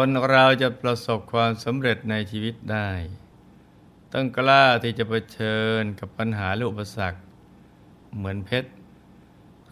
[0.00, 2.90] คนเราจะประสบความสำเร็จในชีวิตได้
[4.12, 7.20] ต้องกล้าที่จะเผชิญกับปัญหาและอุปสรรค
[8.16, 8.70] เหมือนเพชร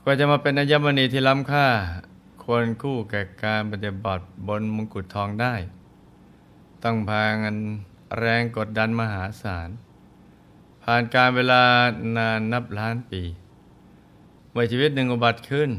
[0.02, 1.68] กว่าจะมาเป็นอัญมณีที่ล้ำค่า
[2.42, 5.54] ควรคู่แก่การปฏิบัติบนมงกุฎทองได้
[6.84, 7.56] ต้องพางัน
[8.18, 9.68] แรงกดดันมหาศาล
[10.82, 11.62] ผ่านการเวลา
[12.16, 13.22] นานนับล้านปี
[14.50, 15.70] เมื่อชีวิตหนึ่งอุบัติขึ้น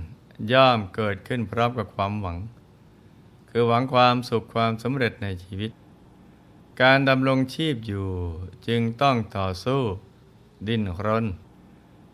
[0.52, 2.38] ย่อมเกิดขึ้นพร้อมกับความหวัง
[3.60, 5.72] คือหวังความสุขความสำเร็จในชีวิต
[6.82, 8.10] การดำรงชีพอยู่
[8.68, 9.82] จึงต้องต่อสู้
[10.68, 11.26] ดิ้นรน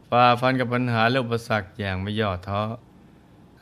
[0.09, 2.61] ฝ่าฟันกับปัญหาและอุปสรรคอย่างไม่ย่อท้อ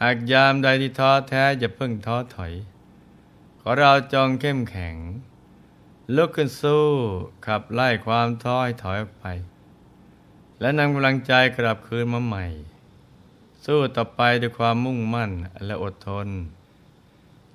[0.02, 2.54] หากยามใดที่ท้อแท้จะเพิ่งท้อถอย
[3.62, 4.96] ขอเราจองเข้มแข็ง
[6.16, 6.86] ลุกขึ้นสู้
[7.46, 9.26] ขับไล่ความท้อให้ถอยออกไป
[10.60, 12.46] และนำกำลังใจกลับคืนมาใหม่
[13.66, 15.32] สู้ต่อไปด้วยความมุ่งมั่น
[15.66, 16.30] และอดทน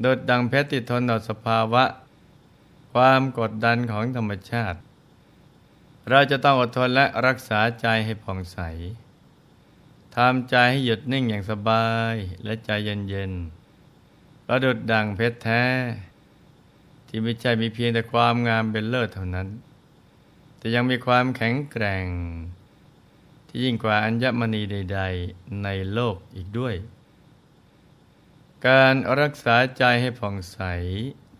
[0.04, 1.84] ดดดังเพชรติดทนต่อสภาวะ
[2.92, 4.78] ความกดดันของธรรมชาติ
[6.10, 8.58] เราจะต้องอดทนและรักษาใจให้ผ่องใส
[10.16, 15.64] ทำใจให้หยุดนิ่งอย่างสบายและใจเย็นๆประดุดดังเพชรแท้
[17.08, 19.48] ที่ไม่ใช่มีเพียงแต่ความงามเป็นเลิศเท่านั้น
[20.58, 22.06] แต่ยังมีความแข็งแกร่ง
[23.48, 26.74] ที่ยิ่งกว่าอัญมณีใด ๆ ในโลกอีกด้วย
[28.68, 30.58] การรักษาใจให้ผ่องใส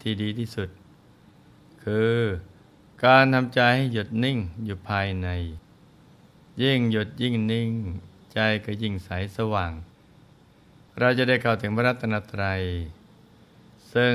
[0.01, 0.69] ที่ดีที่สุด
[1.85, 2.17] คือ
[3.05, 5.29] การทำใจให้หยุดนิ่งอยู่ภายใน
[6.63, 7.71] ยิ่งหยุดยิ่งนิ่ง
[8.35, 9.73] ใจก็ยิ่งใสสว่าง
[10.99, 12.63] เราจะได้เข้าถึงพระรัตนตรัย
[13.95, 14.15] ซึ่ง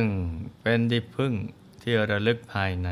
[0.62, 1.34] เป็นที่พึ่ง
[1.82, 2.90] ที่ระลึกภายใน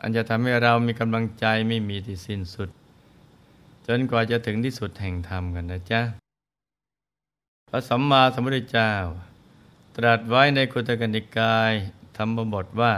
[0.00, 2.70] อันจะทำให้เรามีกำลังใจไม่มีที่สิ้นสุด
[3.86, 6.27] จนกว่าจะถึงที่สุดแห่งธรรมกันนะจ๊ะ
[7.70, 8.92] พระสัมมาสัมพุทธเจ้า
[9.96, 11.72] ตรัสไว้ในคุตกนิกาย
[12.16, 12.94] ธรรมบทว่า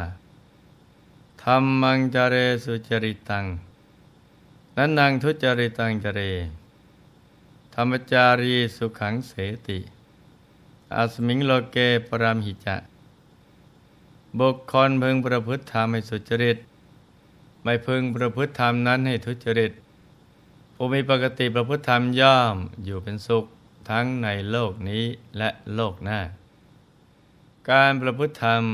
[1.43, 3.45] ธรรมังจเรสุจริตัง
[4.77, 6.21] นั้นนางทุจริตังจเร
[7.75, 9.33] ธรรมจารีสุขังเส
[9.69, 9.79] ติ
[10.95, 11.77] อาสมิงโลเก
[12.09, 12.77] ปรามหิจะ
[14.39, 16.59] บุคคลพึงประพฤติธรรมให้สุจริต
[17.63, 19.73] ไม่พึงประพฤติธรรมนั้นให้ทุจริต
[20.75, 23.47] ผู้มีปกติประพฤติธรรมย่อมอยู่เป็นสุข
[23.89, 25.05] ทั้งในโลกนี้
[25.39, 26.21] และโลกหน้า
[27.71, 28.65] การประพฤติธรรม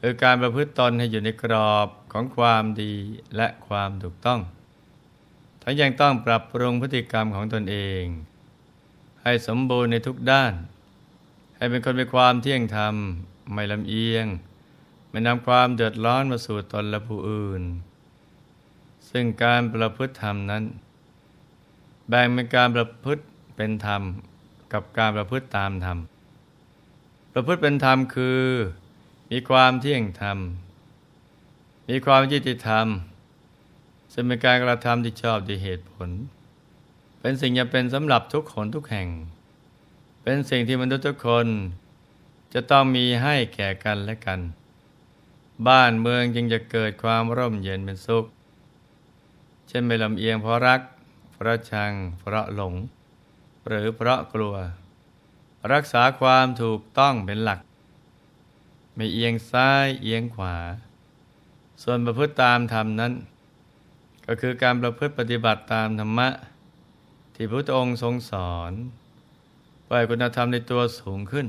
[0.00, 2.94] คือการประพฤติตนให้อยู่ในกรอบของความดี
[3.36, 4.40] และความถูกต้อง
[5.62, 8.04] ทั้งยังต้องปรับปรุงพฤติกรรมของตนเอง
[9.22, 10.52] ให้สมบูรณ์ในทุกด้าน
[11.56, 12.94] ให้เป็นคนมีความเที่ยงธรรม
[13.52, 14.26] ไม่ลำเอียง
[15.10, 17.62] ไม่นำความเดือดร้อนมาสู่ตนและผู้อื่น
[19.10, 20.64] ซึ่งการประพฤติธรรมนั้น
[22.08, 23.22] แบ่งเป็นการประพฤติ
[23.56, 24.02] เป็นธรรม
[24.72, 25.98] กับการประพฤติตามธรรม
[27.32, 28.42] ประพฤติเป็นธรรมคือ
[29.30, 30.38] มีความเที่ยงธรรม
[31.88, 32.86] มีความยุติธรรม
[34.12, 36.10] ซึ่งเป็นการกระทำที่ชอบด้วยเหตุผล
[37.20, 39.08] เป็นสิ่งจำเป็นสำหรับทุกคนทุกแห่ง
[40.22, 41.46] เป็นสิ่งที่มนุษย์ทุกคน
[42.54, 44.40] จะต้องมีให้แก่กันและกัน
[45.68, 48.24] บ้านเมืองจึงจะเกิดความร่มเย็นเป็นสุข
[49.68, 50.80] เช่นไม่ลำเอียงเพราะรัก
[51.32, 52.74] เพราะชัง เพราะหลง
[53.68, 54.54] หรือเพราะกลัว
[55.72, 57.60] รักษาความถูกต้องเป็นหลัก
[58.94, 60.56] ไม่เอียงซ้ายเอียงขวา
[61.82, 63.12] ส่วนประพฤติตามธรรมนั้น
[64.26, 66.28] ก็คือการประพฤติปฏิบัติตามธรรมะ
[67.34, 68.72] ที่พระพุทธองค์ทรงสอน
[69.88, 71.46] ปล่อยคุณธรรมในตัวสูงขึ้น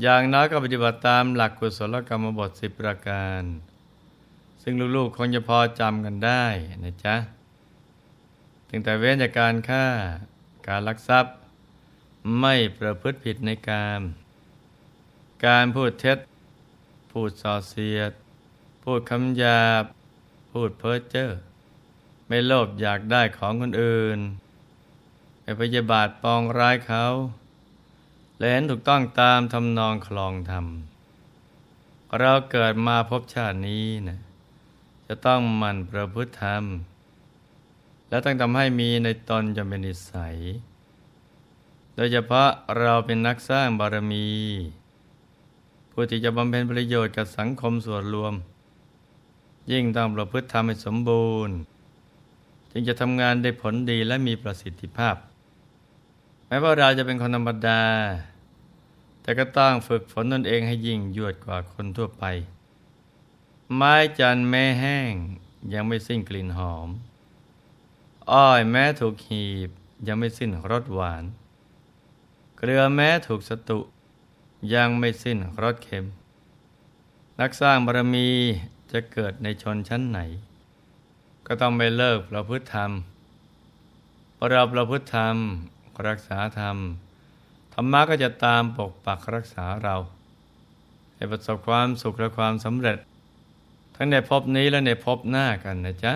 [0.00, 3.42] อย่างน้อยก็ปฏิบัติตามหลักกุศลกรรมบทสิบประการ
[4.62, 6.44] ซึ่งลูกๆคงจะพอจำกันได้
[6.84, 7.16] นะจ๊ะ
[8.68, 9.86] ถึงแต่เว้นจากการฆ่า
[10.66, 11.34] การลักทรัพย์
[12.40, 14.00] ไม่ประพฤติผิดในการ
[15.46, 16.18] การพูดเท็จ
[17.10, 18.12] พูดส่อเสียด
[18.82, 19.84] พูดคำหยาบ
[20.50, 21.30] พูดเพ้อเจ้อ
[22.26, 24.18] ไม่โลภอยากได้ของคนอื่น
[25.40, 27.04] ไม่พยาบาทปองร้ายเขา
[28.38, 30.66] และเห็นถูกต้องตามทำนองคลองธรรม
[32.20, 34.18] เราเกิดมาพบชาตินี้นะ
[35.06, 36.64] จะต้องมันประพฤติธรรม
[38.08, 40.36] และต้องทำให้มีในตนจะเป็นนิสัย
[41.94, 42.48] โดยเฉพาะ
[42.78, 44.28] เราเป็นนักสร้างบารมี
[45.90, 48.34] ผู้ที่จะบำเพ็ญประโยชน์กับสังคมส่วนรวม
[49.72, 51.56] ยิ่งต้องประพฤติทำให้สมบูรณ์
[52.70, 55.16] จึงจะทำงานได้ผลดีและมีประสิทธิภาพ
[56.46, 57.82] แม้ว่าเราจะเป็นคนธรรมดา
[59.22, 62.24] แต่ก็ต้องฝึกฝนตนเองให้ยิ่งยวดกว่าคนทั่วไป
[63.74, 65.12] ไม้จันแม่แห้ง
[65.72, 66.88] ยังไม่สิ้นกลิ่นหอม
[68.32, 69.70] อ้อยแม้ถูกหีบ
[70.06, 71.24] ยังไม่สิ้นรสหวาน
[72.56, 73.78] เกลือแม้ถูกสตุ
[74.74, 76.04] ยังไม่สิ้นรสเค็ม
[77.40, 78.28] นักสร้างบารมี
[78.92, 80.18] จะเกิดในชนชั้นไหน
[81.46, 82.90] ก็ต้องไม่เลิกประพฤติธรรม
[84.36, 85.36] พอเราประพฤติธรรม
[86.06, 86.76] รักษาธรรม
[87.74, 89.96] ธรรมะก็จะตามปกปักรักษาเรา
[91.14, 92.98] ให้ประสบความสุขและความสำเร็จ
[93.94, 96.14] ทั้งในภพนี้และในภพหน้ากันนะจ๊ะ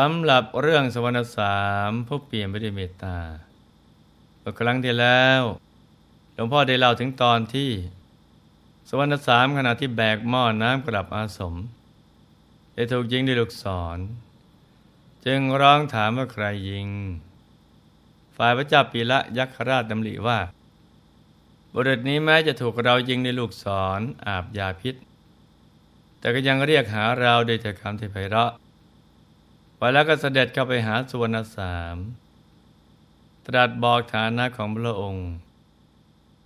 [0.00, 1.58] สำหรับเรื่องสวรรค์สา
[1.88, 3.18] มผู้เปลี่ยนไปด้วยเมตตา
[4.60, 5.42] ครั้งที่แล้ว
[6.34, 7.70] หลวงพ่อได้เล่าถึงตอนที่
[8.88, 11.54] สวรรค์สามขณะที่แบกหม้อน้ำกลับอาสม
[12.74, 13.64] ได้ถูกยิงด้วยลูกศ
[13.96, 13.98] ร
[15.26, 16.88] จึงร้องถามว่าใครยิง
[18.36, 20.38] ฝ่ายพระเจ้าปีละยักษราชดำริว่า
[21.72, 23.64] บุรุษนี้แม้จะถูกเรายิงในลูกศ
[23.98, 24.94] รออาบยาพิษ
[26.18, 28.52] แต่ก็ยังเรียกหาเราโดยแต่คำที่ไพเราะ
[29.76, 31.96] ไปแล้วก็เสด็จเข้าไปหาสุวรรณสาม
[33.46, 35.28] ตรัสบอกฐานะของพระองค์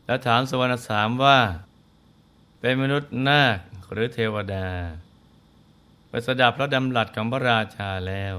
[0.05, 1.39] แล้วถามสุวรรณสามว่า
[2.61, 3.59] เป็นมนุษย์นาค
[3.93, 4.69] หรือเทวดา
[6.09, 8.35] ไปสดับพระดำรัสของพระราชาแล้ว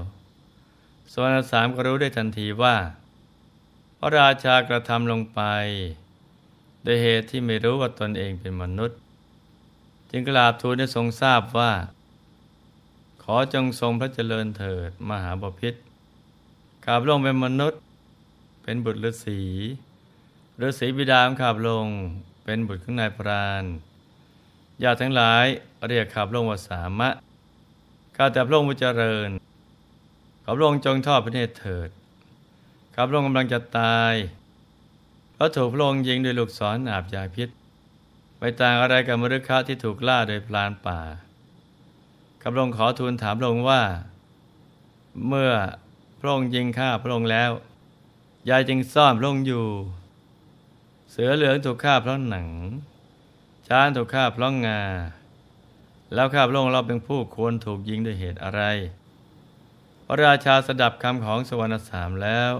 [1.12, 2.76] สุวรรณสามก็รู้ได้ทันทีว่า
[3.98, 5.40] พระราชากระทำลงไป
[6.82, 8.98] โดยเหตุที่ไม่รู้ว่าตนเองเป็นมนุษย์
[10.10, 11.72] จึงกราบทูลให้ทรงทราบว่า
[13.26, 15.74] ขอจงทรงพระเจริญเถิดมหาบพิษ
[16.84, 17.80] ข้าพระองเป็นมนุษย์
[18.62, 19.40] เป็นบุตรฤาษี
[20.60, 21.88] ฤาษีบิดามข้าพระอง
[22.44, 23.64] เป็นบุตรของนายพราน
[24.82, 25.46] ญาติทั้งหลาย
[25.88, 27.08] เรียกข้าพระองว่าสามะ
[28.16, 29.30] ข้าแต่พระองค์ผู้เจริญ
[30.44, 31.90] ข้าพระองจงทอดพระเนตรเถิด
[32.94, 34.14] ข้าพระองกำลังจะตาย
[35.32, 37.48] เพราะถูกพระองค์ยิงด้วยลูกศรอาบยาพิษ
[38.38, 41.00] ไปต่างอะไรกับมฤคะที่ถูกล่าโดยพลานป่า
[42.42, 43.82] ข้าพระองค์ขอทูลถามพระองค์ว่า
[45.28, 45.52] เมื่อ
[46.20, 47.50] พระองค์ยิงฆ่าพระองค์แล้ว
[48.48, 49.66] ยายจึงซ่อนพระองค์อยู่
[51.10, 52.48] เสือเหลืองถูกฆ่าเพราะหนัง
[53.68, 54.80] ช้างถูกฆ่าเพราะงา
[56.14, 58.62] แล้วข้าพระองค์เราเป็นผู้ควรถูกยิงด้วยเหตุอะไร
[60.06, 62.52] พระราชาสดับคำของสวรรณสามแล้ว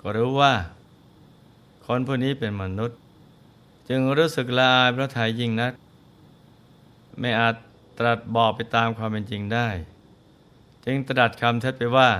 [0.00, 0.52] ก็รู้ว่า
[1.86, 2.98] คนผู้นี้เป็นมนุษย์
[3.88, 5.72] จึงรู้สึกลายพระทัยยิ่งนัก
[7.20, 7.54] ไม่อาจ
[8.02, 9.68] ตรัสบอกไปตามความเป็นจริงได้
[10.84, 12.10] จึงตรัสคำเท็จไปว่า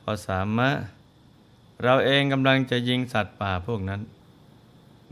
[0.00, 0.70] พอสามะ
[1.82, 4.00] เราเองกำลังจะยิงสัตว์ป่าพวกนั้น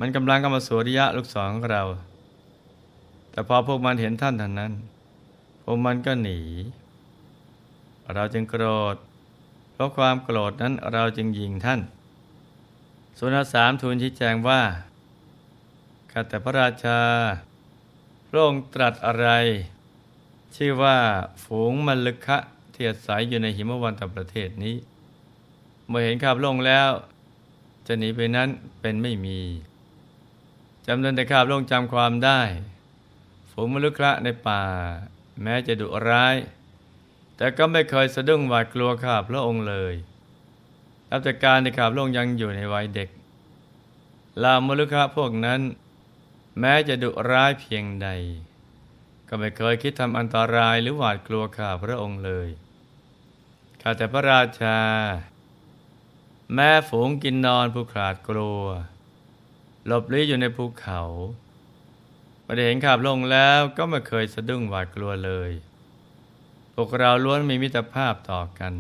[0.01, 1.83] มันกำลังกำมาสวริยะลูกศรของเรา
[3.31, 4.73] แต่พอพวกมันเห็นท่านท่านนั้น
[5.63, 6.41] พวกมันก็หนี
[8.15, 8.65] เราจึงโกร
[8.95, 8.97] ธ
[9.73, 11.81] เพราะความโกรธนั้นเราจึงยิงท่าน
[13.19, 14.61] สุนสามทูลชี้แจงว่า
[16.11, 17.01] ข้าแต่พระราชา
[18.33, 19.29] พระองค์ตรัสอะไร
[20.57, 20.97] ชื่อว่า
[21.45, 22.39] ฝูงมลึคะ
[22.73, 24.77] เทียดสายอยู่ในหิมวันตประเทศนี้
[25.89, 26.91] เมื่อเห็นข้าพระองค์แล้ว
[27.87, 28.49] จะหนีไปนั้น
[28.81, 29.41] เป็นไม่มี
[30.87, 32.41] จำเนวนแต่ข้าพระองค์จำความได้
[33.51, 34.63] ฝูงมลึคะในป่า
[35.43, 36.37] แม้จะดุร้าย
[37.37, 39.95] แต่ก็ไม่เคยสะดุ้งหวาดกลัวข้าพระองค์เลย
[41.11, 43.09] นับแต่การที่ข้าพระองค์ยังอยู่ในวัยเด็ก
[44.43, 45.61] ลามลคะพวกนั้น
[46.61, 48.09] แม้จะดุร้ายเพียงใด
[49.29, 52.49] ก็ไม่เคยคิดทำอันตรายหรือหวาดกลัวข้าพระองค์เลย
[53.81, 54.79] ข้าแต่พระราชา
[56.55, 58.63] แม้ฝูงกินนอนผู้ขาดกลัว
[59.87, 61.03] หลบลี้อยู่ในภูเขา
[62.45, 65.51] ไม่ได้เห็นข้าพระองค์แล้วก็ไม่เคยสะดุ้งหวาดกลัวเลย
[66.75, 68.75] พวกเราล้วนมีมิตรภาพต่อกัน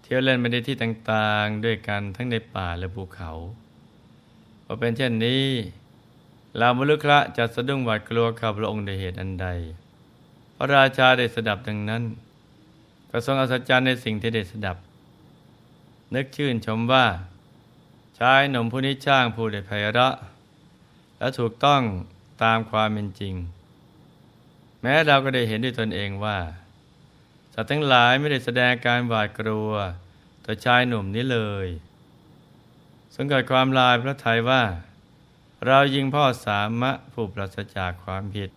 [0.00, 3.30] เที่ยวเล่นไปในที่ต่างๆ ด้วยกันทั้งในป่าและภูเขา
[4.64, 5.46] พอเป็นเช่นนี้
[6.58, 9.46] ลามลุคะจะสะดุ้งหวาดกลัวข้าพระองค์ในเหตุอันใด
[10.56, 12.02] พระราชาได้สดับดังนั้น
[13.10, 14.76] ก็ทรงอัศจรรย์ในสิ่งที่ได้สดับ
[16.14, 17.06] นึกชื่นชมว่า
[18.20, 20.14] ชายหนุ่มผู้นี้ช่างผู้ได้ไพเราะ
[21.18, 21.82] และถูกต้อง
[22.42, 23.34] ตามความเป็นจริง
[24.82, 26.38] แม้เราก็ได้เห็นด้วยตนเองว่า
[27.54, 29.70] สัตว์ทั้งหลายไม่ได้แสดงการหวาดกลัว
[30.44, 31.66] ต่อชายหนุ่มนี้เลย
[33.14, 34.62] สังเกิดความลายพระทัยว่า
[35.66, 38.50] เรายิงพ่อสามะผู้ปราศจากความผิด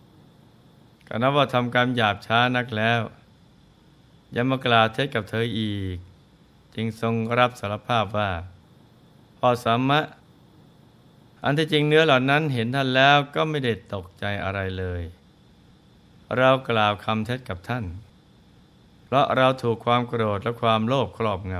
[1.06, 3.00] ก็นับว่าทำกรรมหยาบช้านักแล้ว
[4.36, 5.96] ยังมากล่าวเท็จกับเธออีก
[6.74, 8.30] จึงทรงรับสารภาพว่า
[9.38, 10.00] พ่อสามะ
[11.44, 15.02] อันที่จริงเนื้อเหล่านั้นเห็นท่านแล้วก็ไม่ได้ตกใจอะไรเลย
[16.36, 17.84] เรากล่าวคำเท็จกับท่าน
[19.04, 21.54] เพราะเราถูกความโกรธและความโลภครอบง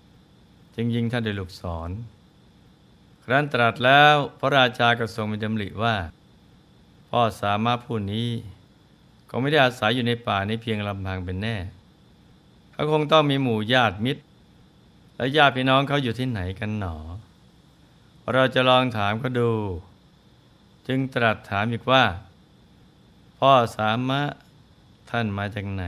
[0.00, 1.90] ำจึงยิงท่านด้วยลูกศร
[3.24, 5.96] ครั้นตรัสแล้วพระราชาก็ทรงมีดำริว่า
[7.10, 8.28] พ่อสามารถผู้นี้
[9.30, 11.56] ก็ไม่ได้อาศัยอยู่ในป่านี้เพียงลำพังเป็นแน่
[12.72, 14.22] เขาคงต้องมีหมู่ญาติมิตร
[15.16, 16.96] และญาติพี่น้องเขาอยู่ที่ไหนกันหนอ
[18.32, 19.52] เราจะลองถามเขาดู
[20.86, 22.04] จึงตรัสถามอีกว่า
[23.38, 24.22] พ่อสามะ
[25.10, 25.84] ท่านมาจากไหน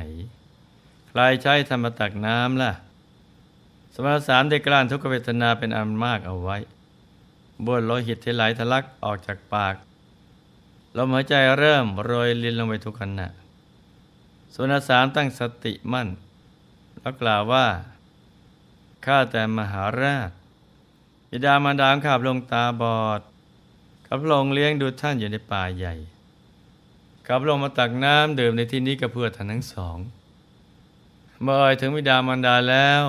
[1.09, 2.73] ใครใช้ธรรมตักน้ำล่ะ
[3.95, 6.57] สมณสามได้กลั้นทุกขเวทนาเป็นอันมากเอาไว้
[7.65, 9.75] บ้วนโลหิตที่ไหลทะลักออกจากปาก
[10.97, 13.29] ลมหายใจเริ่มโรยลินลงไปทุกขณะ
[14.55, 16.09] สุนสามตั้งสติมั่น
[17.01, 17.67] แล้วกล่าวว่า
[19.05, 20.31] ข้าแต่มหาราช
[21.31, 23.21] บิดามารดาขับลงตาบอด
[24.07, 25.95] กับลงเลี้ยงดูท่านอยู่ในป่าใหญ่
[27.27, 29.99] กับลงมาตักน้ำดื่มในที่นี้ก็เพื่อท่านทั้งสอง
[31.43, 33.05] เมื่อถึงบิดามารดาแล้ว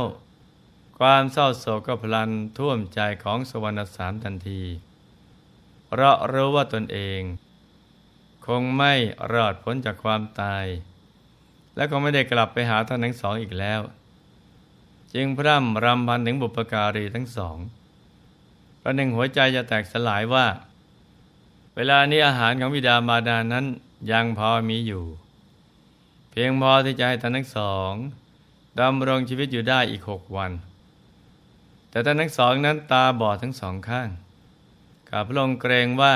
[1.00, 4.64] ความเศร้าโศกก็พลันท่วมใจของสวรรณสามทันที
[5.86, 7.22] เพราะรู้ว่าตนเอง
[8.46, 8.94] คงไม่
[9.34, 10.66] รอดพ้นจากความตาย
[11.76, 13.82] และก็ไม่ได้กลับไปหาท่านทั้งสองอีกแล้ว
[15.14, 17.58] จึงพร่ำรำพันถึงบุปการีทั้งสอง
[18.82, 20.46] ประหนึ่งหัวใจจะแตกสลายว่า
[21.76, 23.66] เวลานี้อาหารของวิดามาดานั้น
[24.12, 25.06] ยังพอมีอยู่
[26.32, 27.92] เพียงพอที่จะให้ท่านทั้งสอง
[28.80, 30.52] ดำรงชีวิตอยู่ได้อีกหกวัน
[31.90, 34.10] แต่ท่านทั้งสองนั้นตาบอดทั้งสองข้าง
[35.10, 36.16] กับพระองค์เกรงว่า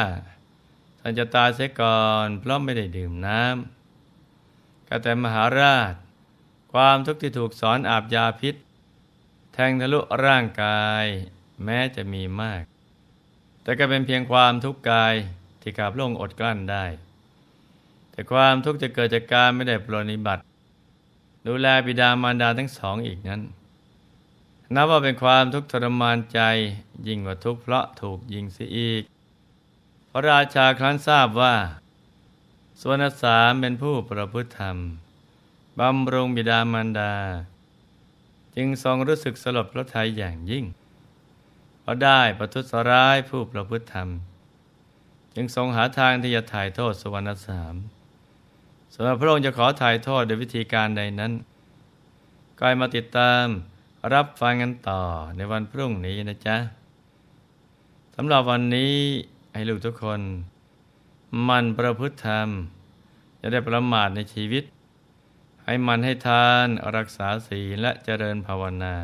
[1.00, 5.94] ท่านจะตายเสียก่อนเพราะไม่ได้ดื่มน้ำก็แต่มหาราช
[6.74, 8.56] ความทุกข์ที่ถูกสอนอาบยาพิษ
[9.54, 11.06] แทงทะลุร่างกาย
[11.64, 12.64] แม้จะมีมาก
[13.64, 15.14] แต่ก็เป็นเพียงความทุกข์กาย
[15.62, 16.86] ที่ข้าพระองค์อดกลั้นได้
[18.12, 20.42] แต่ความทุกข์จะเกิดจากการไม่ได้ปรนิบัติ
[21.48, 23.42] ดูแลบิดามารดาทั้งสองอีกนั้น
[24.76, 26.40] นับว่าเป็นความทุกข์ทรมานใจ
[27.08, 29.04] ยิ่งกว่าทุกข์เพราะถูกยิงเสียอีก
[30.10, 31.56] พระราชาครั้นทราบว่า
[32.82, 34.78] สวนสามเป็นผู้ประพฤติธรรม
[35.80, 37.14] บำรุงบิดามารดา
[38.56, 40.66] จึงทรงรู้สึกสลดพระทัยอย่างยิ่ง
[41.82, 44.10] เพราะได้ประทุษร้ายผู้ประพฤติธรรม
[45.36, 47.76] จึงทรงหาทางที่จะถ่ายโทษสวรรค์สาม
[48.94, 51.32] สำหรับพระองค์จะขอถ่ายโทษโดวยวิธีการใดนั้น
[52.60, 53.46] ก็มาติดตาม
[54.14, 55.02] รับฟังกันต่อ
[55.36, 56.58] ในวันพรุ่งนี้นะจ๊ะ
[58.16, 58.96] สำหรับวันนี้
[59.54, 60.22] ให้ลูกทุกคน
[61.48, 62.50] มันประพฤติธรรม
[63.42, 64.64] จะได้ประมาทในชีวิต
[65.66, 68.96] ให้มันให้ทานรักษาศีลและเจริญภาวนา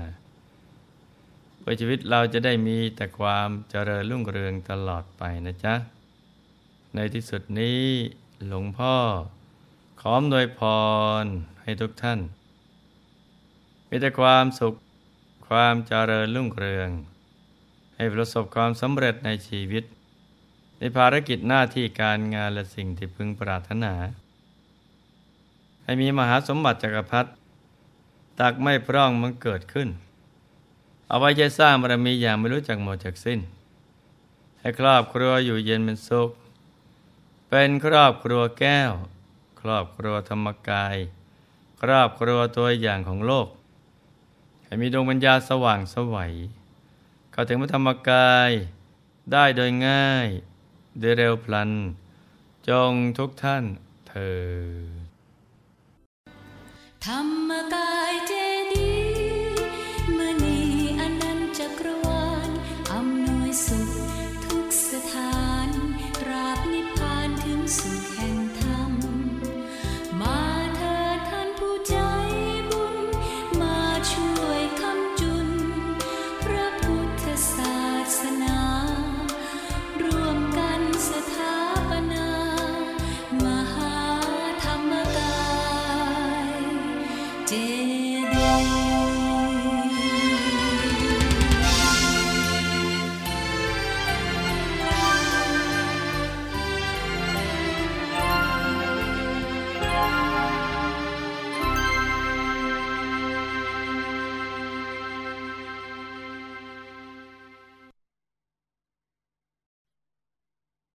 [1.70, 5.76] พื่อชีวิตเราจะได้มีแต่ความเจริญรุ่งเรืองตลอดไปนะจ๊ะ
[6.96, 7.84] ในที่สุดนี้
[8.48, 8.96] หลวงพ่อ
[10.02, 10.62] ขอมโดยพ
[11.24, 11.26] ร
[11.62, 12.20] ให้ทุกท่าน
[13.90, 14.74] มีแต่ความสุข
[15.50, 16.90] ความเจริญรุ่งเรือง
[17.96, 19.84] ให้ประสบความสำเร็จในชีวิต
[20.78, 23.94] ในภารกิจหน้าที่การงานและสิ่งที่พึงปรารถนา
[25.84, 27.30] ให้มีมหาสมบัติจักรพรรดิ
[28.40, 29.90] ตักไม่พร่องมันเกิดขึ้น
[31.08, 33.40] เอาไว้ใช้สร้างบารมีอย่างไม่รู้จักหมดจากสิ้น
[34.60, 36.32] ให้ครอบครัวอยู่เย็นเป็นสุข
[37.50, 38.92] เป็นครอบครัวแก้ว
[39.62, 40.98] ครอบครัวธรรมกาย
[41.82, 43.48] ครอบครัวตัวอย่างของโลก
[44.68, 46.34] ให้มีดวงปัญญาสว่างสวัย
[47.32, 48.52] เข้าถึงพระธรรมกาย
[49.32, 50.28] ได้โดยง่าย
[51.00, 51.72] โดยเร็วพลัน
[52.68, 53.64] จงทุกท่าน
[54.08, 54.42] เธอ
[57.06, 57.97] ธรรมกาย